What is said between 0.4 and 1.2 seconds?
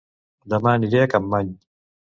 Dema aniré a